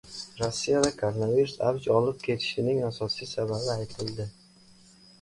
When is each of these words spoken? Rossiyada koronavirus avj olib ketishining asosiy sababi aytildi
Rossiyada 0.43 0.89
koronavirus 1.01 1.53
avj 1.69 1.87
olib 1.99 2.19
ketishining 2.31 2.83
asosiy 2.91 3.33
sababi 3.37 3.73
aytildi 3.79 4.31